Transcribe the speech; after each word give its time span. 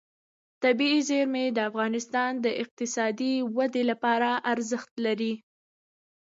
طبیعي 0.63 0.99
زیرمې 1.09 1.45
د 1.51 1.59
افغانستان 1.69 2.31
د 2.45 2.47
اقتصادي 2.63 3.33
ودې 3.57 3.83
لپاره 3.91 4.29
ارزښت 4.51 4.91
لري. 5.05 5.33